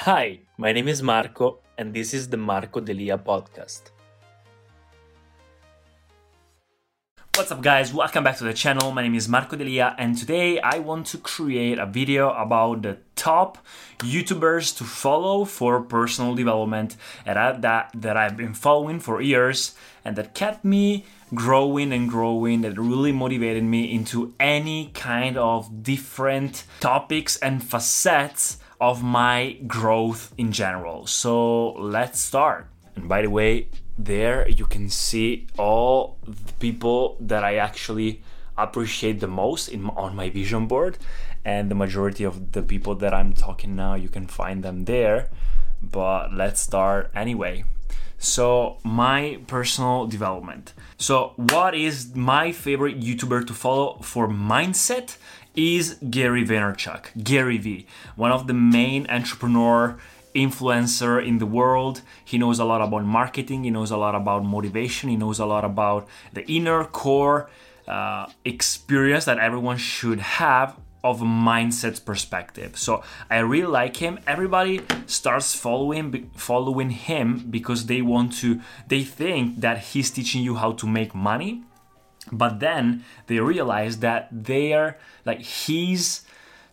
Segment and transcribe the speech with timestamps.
[0.00, 3.90] Hi, my name is Marco, and this is the Marco Delia podcast.
[7.34, 7.94] What's up, guys?
[7.94, 8.92] Welcome back to the channel.
[8.92, 12.98] My name is Marco Delia, and today I want to create a video about the
[13.16, 13.58] top
[14.00, 20.14] YouTubers to follow for personal development and that, that I've been following for years and
[20.16, 26.64] that kept me growing and growing, that really motivated me into any kind of different
[26.80, 31.06] topics and facets of my growth in general.
[31.06, 32.68] So let's start.
[32.94, 38.22] And by the way, there you can see all the people that I actually
[38.58, 40.98] appreciate the most in, on my vision board.
[41.44, 45.28] And the majority of the people that I'm talking now you can find them there.
[45.82, 47.64] But let's start anyway.
[48.18, 50.72] So my personal development.
[50.96, 55.18] So what is my favorite youtuber to follow for mindset
[55.56, 59.98] is Gary Vaynerchuk, Gary V, one of the main entrepreneur
[60.34, 62.02] influencer in the world.
[62.24, 65.46] He knows a lot about marketing, he knows a lot about motivation, he knows a
[65.46, 67.48] lot about the inner core
[67.88, 72.76] uh, experience that everyone should have of a mindset perspective.
[72.76, 74.18] So I really like him.
[74.26, 80.56] Everybody starts following following him because they want to they think that he's teaching you
[80.56, 81.62] how to make money
[82.32, 86.22] but then they realize that their like his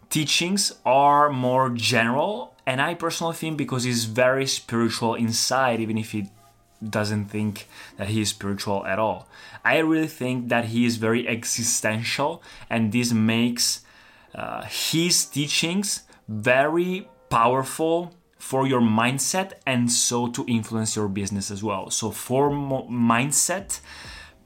[0.10, 6.12] teachings are more general and i personally think because he's very spiritual inside even if
[6.12, 6.30] he
[6.90, 9.28] doesn't think that he is spiritual at all.
[9.64, 13.82] I really think that he is very existential and this makes
[14.36, 21.64] uh, his teachings very powerful for your mindset and so to influence your business as
[21.64, 21.90] well.
[21.90, 23.80] So for mo- mindset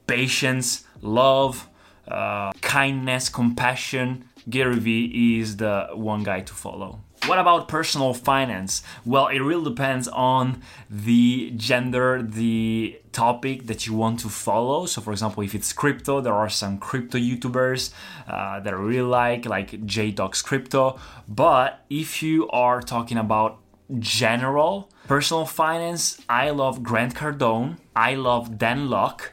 [0.06, 1.68] patience, love,
[2.06, 4.24] uh, kindness, compassion.
[4.48, 7.00] Gary Vee is the one guy to follow.
[7.26, 8.82] What about personal finance?
[9.04, 14.86] Well, it really depends on the gender, the topic that you want to follow.
[14.86, 17.92] So, for example, if it's crypto, there are some crypto YouTubers
[18.26, 20.98] uh, that I really like, like J Talks Crypto.
[21.28, 23.58] But if you are talking about
[23.98, 29.32] general personal finance, I love Grant Cardone, I love Dan Lok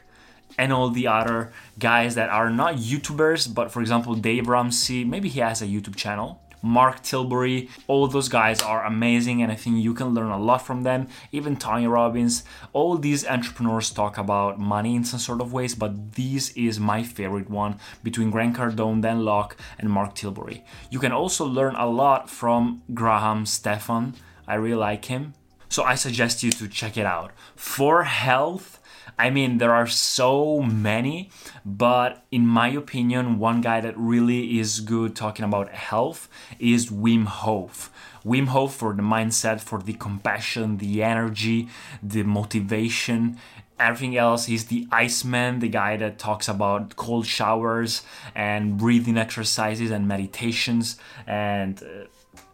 [0.58, 5.28] and all the other guys that are not YouTubers, but for example, Dave Ramsey, maybe
[5.28, 6.42] he has a YouTube channel.
[6.62, 10.62] Mark Tilbury, all those guys are amazing, and I think you can learn a lot
[10.62, 11.06] from them.
[11.30, 16.14] Even Tony Robbins, all these entrepreneurs talk about money in some sort of ways, but
[16.14, 20.64] this is my favorite one between Grant Cardone, Dan Lok, and Mark Tilbury.
[20.90, 24.14] You can also learn a lot from Graham Stephan.
[24.48, 25.34] I really like him.
[25.68, 27.32] So I suggest you to check it out.
[27.54, 28.80] For health,
[29.18, 31.30] I mean, there are so many,
[31.64, 36.28] but in my opinion, one guy that really is good talking about health
[36.58, 37.90] is Wim Hof.
[38.24, 41.68] Wim Hof for the mindset, for the compassion, the energy,
[42.02, 43.38] the motivation,
[43.78, 44.46] everything else.
[44.46, 48.02] He's the Iceman, the guy that talks about cold showers
[48.34, 51.82] and breathing exercises and meditations and.
[51.82, 52.06] Uh,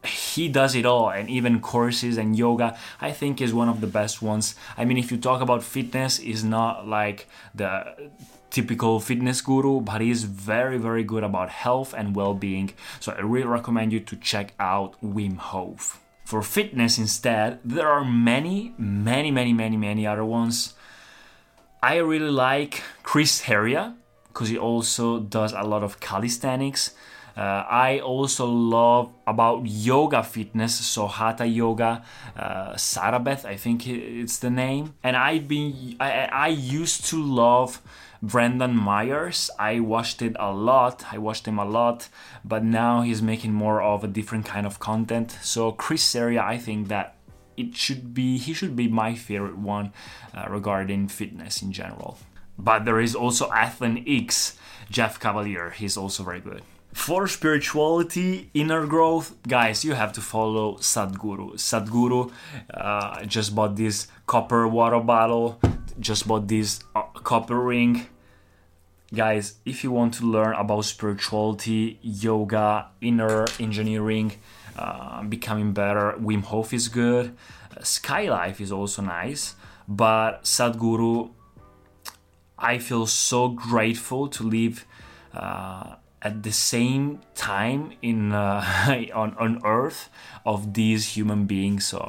[0.05, 3.87] He does it all and even courses and yoga i think is one of the
[3.87, 4.57] best ones.
[4.77, 8.11] I mean if you talk about fitness is not like the
[8.51, 12.73] typical fitness guru but he's very very good about health and well-being.
[12.99, 16.01] So i really recommend you to check out wim hof.
[16.25, 20.75] For fitness instead there are many many many many many other ones.
[21.81, 23.95] I really like chris heria
[24.29, 26.95] because he also does a lot of calisthenics
[27.37, 32.05] uh, I also love about yoga fitness, so Hatha Yoga,
[32.37, 34.95] uh, Sarah Beth, I think it's the name.
[35.03, 37.81] And I've been, I, I used to love
[38.23, 39.51] Brendan Meyers.
[39.59, 41.05] I watched it a lot.
[41.11, 42.09] I watched him a lot,
[42.45, 45.37] but now he's making more of a different kind of content.
[45.43, 47.17] So Chris Heria, I think that
[47.57, 49.93] it should be he should be my favorite one
[50.35, 52.19] uh, regarding fitness in general.
[52.59, 54.57] But there is also Athlean-X,
[54.91, 55.73] Jeff Cavaliere.
[55.73, 56.63] He's also very good.
[56.93, 61.55] For spirituality, inner growth, guys, you have to follow Sadhguru.
[61.55, 62.31] Sadhguru
[62.73, 65.59] uh, just bought this copper water bottle,
[65.99, 68.07] just bought this uh, copper ring.
[69.13, 74.33] Guys, if you want to learn about spirituality, yoga, inner engineering,
[74.77, 76.15] uh, becoming better.
[76.19, 77.37] Wim Hof is good.
[77.77, 79.55] Uh, Skylife is also nice.
[79.89, 81.31] But Sadhguru,
[82.59, 84.87] I feel so grateful to live
[85.35, 88.63] uh, at the same time in uh,
[89.15, 90.09] on on Earth
[90.47, 91.85] of these human beings.
[91.87, 92.07] So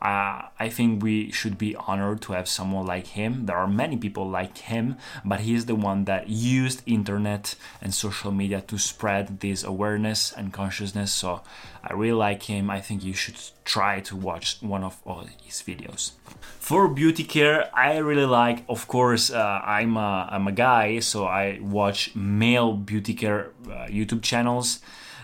[0.00, 3.46] uh, I think we should be honored to have someone like him.
[3.46, 7.92] There are many people like him, but he is the one that used internet and
[7.92, 11.12] social media to spread this awareness and consciousness.
[11.12, 11.42] So
[11.82, 12.70] I really like him.
[12.70, 15.00] I think you should try to watch one of
[15.42, 16.12] his videos.
[16.60, 18.64] For beauty care, I really like.
[18.68, 23.86] Of course, uh, I'm a, I'm a guy, so I watch male beauty care uh,
[23.88, 24.80] YouTube channels.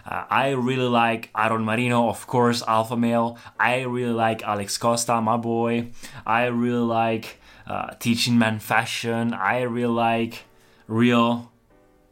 [0.06, 3.38] Uh, I really like Aaron Marino, of course, Alpha Male.
[3.58, 5.90] I really like Alex Costa, my boy.
[6.26, 9.32] I really like uh, Teaching Man Fashion.
[9.32, 10.44] I really like
[10.86, 11.50] Real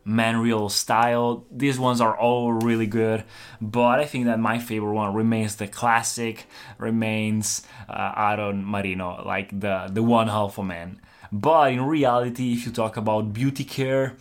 [0.05, 1.45] Man Real Style.
[1.51, 3.25] These ones are all really good,
[3.61, 6.47] but I think that my favorite one remains the classic,
[6.79, 11.01] remains uh, Aaron Marino, like the, the one alpha man.
[11.31, 14.17] But in reality, if you talk about beauty care,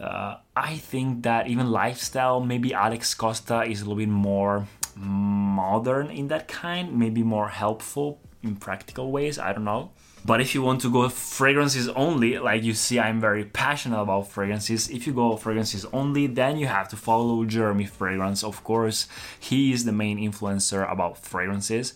[0.00, 6.10] uh, I think that even lifestyle, maybe Alex Costa is a little bit more modern
[6.10, 9.38] in that kind, maybe more helpful in practical ways.
[9.38, 9.90] I don't know.
[10.26, 14.28] But if you want to go fragrances only, like you see, I'm very passionate about
[14.28, 14.88] fragrances.
[14.88, 18.42] If you go fragrances only, then you have to follow Jeremy Fragrance.
[18.42, 19.06] Of course,
[19.38, 21.92] he is the main influencer about fragrances.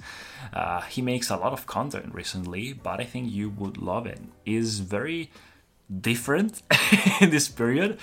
[0.52, 4.20] Uh, he makes a lot of content recently, but I think you would love it.
[4.44, 5.30] Is very
[6.00, 6.62] different
[7.20, 7.98] in this period.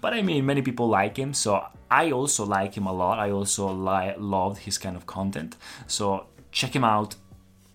[0.00, 3.18] But i mean many people like him so i also like him a lot.
[3.18, 5.56] I also li- loved his kind of content.
[5.86, 7.16] So check him out.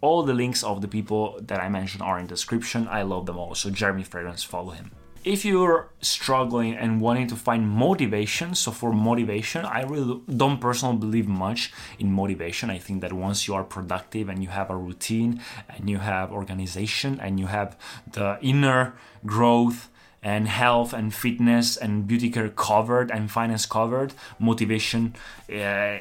[0.02, 2.88] All the links of the people that i mentioned are in the description.
[2.88, 4.92] I love them all so jeremy fragrance follow him
[5.24, 10.98] if you're struggling and wanting to find motivation, so for motivation, I really don't personally
[10.98, 12.70] believe much in motivation.
[12.70, 16.32] I think that once you are productive and you have a routine and you have
[16.32, 17.78] organization and you have
[18.12, 18.94] the inner
[19.26, 19.90] growth
[20.22, 25.16] and health and fitness and beauty care covered and finance covered, motivation.
[25.54, 25.98] Uh,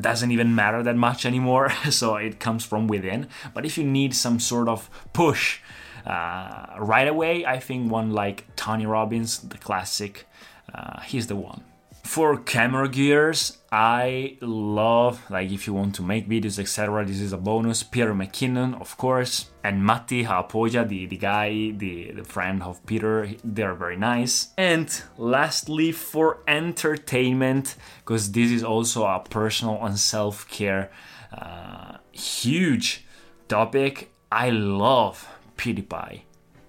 [0.00, 3.28] doesn't even matter that much anymore, so it comes from within.
[3.52, 5.60] But if you need some sort of push
[6.06, 10.26] uh, right away, I think one like Tony Robbins, the classic,
[10.74, 11.62] uh, he's the one.
[12.02, 17.32] For camera gears, I love, like if you want to make videos, etc., this is
[17.32, 17.82] a bonus.
[17.82, 23.30] Peter McKinnon, of course, and Matti Haapoja, the, the guy, the, the friend of Peter,
[23.42, 24.48] they're very nice.
[24.58, 30.90] And lastly, for entertainment, because this is also a personal and self care
[31.32, 33.06] uh, huge
[33.48, 36.22] topic, I love PewDiePie.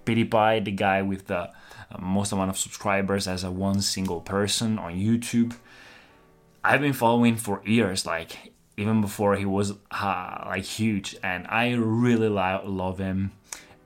[0.06, 1.50] PewDiePie, the guy with the uh,
[2.00, 5.56] most amount of subscribers as a one single person on YouTube.
[6.64, 11.74] I've been following for years, like even before he was uh, like huge, and I
[11.74, 13.32] really love him.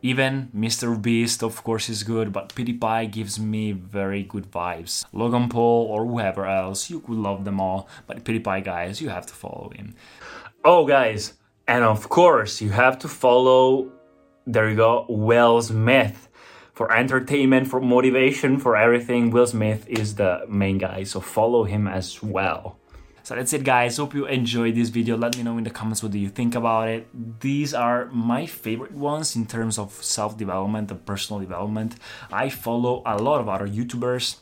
[0.02, 1.00] Even Mr.
[1.00, 5.04] Beast, of course, is good, but PewDiePie gives me very good vibes.
[5.12, 9.26] Logan Paul or whoever else, you could love them all, but PewDiePie, guys, you have
[9.26, 9.96] to follow him.
[10.64, 11.34] Oh, guys,
[11.68, 13.92] and of course, you have to follow
[14.52, 16.28] there you go, Will Smith.
[16.74, 21.88] For entertainment, for motivation, for everything, Will Smith is the main guy, so follow him
[21.88, 22.78] as well.
[23.24, 25.16] So that's it guys, hope you enjoyed this video.
[25.16, 27.08] Let me know in the comments what do you think about it.
[27.42, 31.96] These are my favorite ones in terms of self-development and personal development.
[32.32, 34.38] I follow a lot of other YouTubers,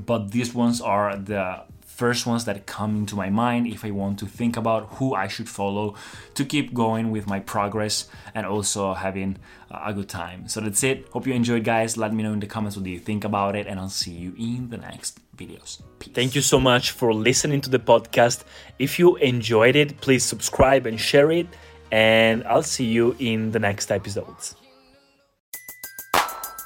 [0.00, 1.64] but these ones are the
[1.96, 5.28] first ones that come into my mind if I want to think about who I
[5.28, 5.94] should follow
[6.34, 9.38] to keep going with my progress and also having
[9.70, 10.46] a good time.
[10.46, 11.08] So that's it.
[11.12, 11.96] Hope you enjoyed, guys.
[11.96, 14.34] Let me know in the comments what you think about it, and I'll see you
[14.38, 15.80] in the next videos.
[15.98, 16.12] Peace.
[16.14, 18.44] Thank you so much for listening to the podcast.
[18.78, 21.46] If you enjoyed it, please subscribe and share it,
[21.90, 24.54] and I'll see you in the next episodes.